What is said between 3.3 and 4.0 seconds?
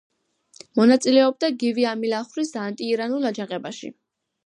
აჯანყებაში.